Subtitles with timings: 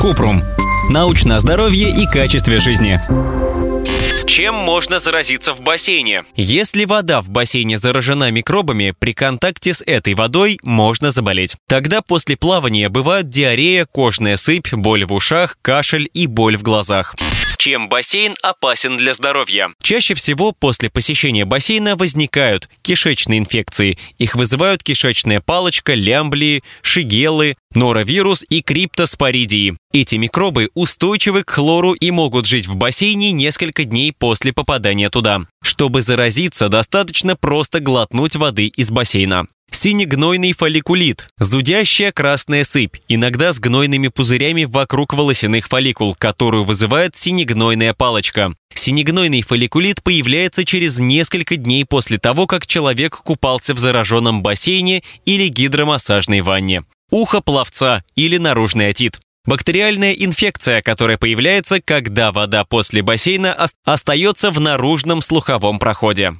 [0.00, 0.42] Купрум.
[0.90, 3.00] Научное здоровье и качестве жизни.
[4.26, 6.24] Чем можно заразиться в бассейне?
[6.34, 11.56] Если вода в бассейне заражена микробами, при контакте с этой водой можно заболеть.
[11.68, 17.14] Тогда после плавания бывают диарея, кожная сыпь, боль в ушах, кашель и боль в глазах.
[17.66, 19.70] Чем бассейн опасен для здоровья?
[19.82, 23.98] Чаще всего после посещения бассейна возникают кишечные инфекции.
[24.18, 29.76] Их вызывают кишечная палочка, лямблии, шигелы, норовирус и криптоспоридии.
[29.92, 35.40] Эти микробы устойчивы к хлору и могут жить в бассейне несколько дней после попадания туда.
[35.60, 39.48] Чтобы заразиться, достаточно просто глотнуть воды из бассейна.
[39.78, 47.92] Синегнойный фолликулит– зудящая красная сыпь, иногда с гнойными пузырями вокруг волосяных фолликул, которую вызывает синегнойная
[47.92, 48.54] палочка.
[48.74, 55.48] Синегнойный фолликулит появляется через несколько дней после того, как человек купался в зараженном бассейне или
[55.48, 56.84] гидромассажной ванне.
[57.10, 59.20] Ухо пловца или наружный отит.
[59.44, 66.32] Бактериальная инфекция, которая появляется, когда вода после бассейна остается в наружном слуховом проходе.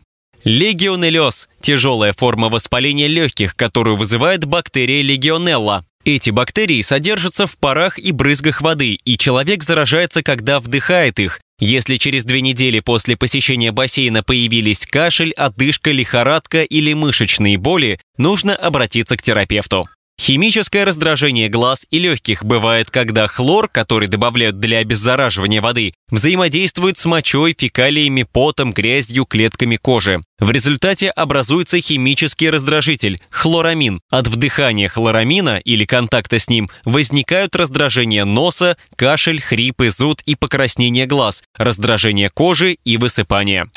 [0.44, 5.84] Легионеллез– тяжелая форма воспаления легких, которую вызывает бактерия легионелла.
[6.04, 11.40] Эти бактерии содержатся в парах и брызгах воды, и человек заражается, когда вдыхает их.
[11.58, 18.54] Если через две недели после посещения бассейна появились кашель, одышка, лихорадка или мышечные боли, нужно
[18.54, 19.88] обратиться к терапевту.
[20.26, 27.04] Химическое раздражение глаз и легких бывает, когда хлор, который добавляют для обеззараживания воды, взаимодействует с
[27.04, 30.20] мочой, фекалиями, потом, грязью, клетками кожи.
[30.40, 34.00] В результате образуется химический раздражитель– хлорамин.
[34.10, 41.06] От вдыхания хлорамина или контакта с ним возникают раздражение носа, кашель, хрипы, зуд и покраснение
[41.06, 43.70] глаз, раздражение кожи и высыпание.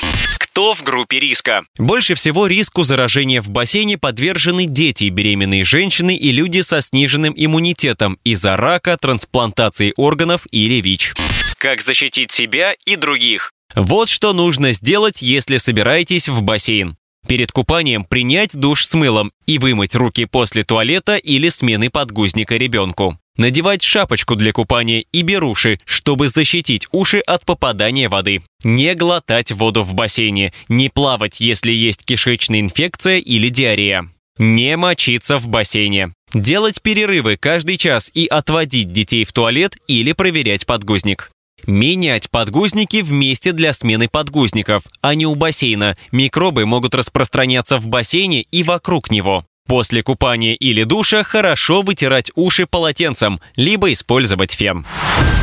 [0.60, 1.62] Кто в группе риска?
[1.78, 8.18] Больше всего риску заражения в бассейне подвержены дети, беременные женщины и люди со сниженным иммунитетом
[8.24, 11.14] из-за рака, трансплантации органов или ВИЧ.
[11.56, 13.52] Как защитить себя и других?
[13.74, 16.98] Вот что нужно сделать, если собираетесь в бассейн.
[17.28, 23.18] Перед купанием принять душ с мылом и вымыть руки после туалета или смены подгузника ребенку
[23.40, 28.42] надевать шапочку для купания и беруши, чтобы защитить уши от попадания воды.
[28.62, 34.08] Не глотать воду в бассейне, не плавать, если есть кишечная инфекция или диарея.
[34.38, 36.12] Не мочиться в бассейне.
[36.34, 41.30] Делать перерывы каждый час и отводить детей в туалет или проверять подгузник.
[41.66, 45.96] Менять подгузники вместе для смены подгузников, а не у бассейна.
[46.12, 49.44] Микробы могут распространяться в бассейне и вокруг него.
[49.70, 54.84] После купания или душа хорошо вытирать уши полотенцем, либо использовать фен.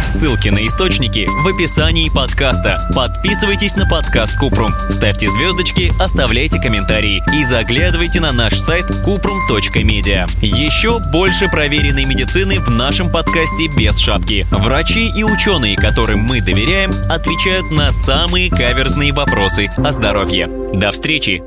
[0.04, 2.78] Ссылки на источники в описании подкаста.
[2.94, 10.30] Подписывайтесь на подкаст Купрум, ставьте звездочки, оставляйте комментарии и заглядывайте на наш сайт kuprum.media.
[10.42, 14.46] Еще больше проверенной медицины в нашем подкасте без шапки.
[14.52, 20.48] Врачи и ученые, которым мы доверяем, отвечают на самые каверзные вопросы о здоровье.
[20.74, 21.42] До встречи!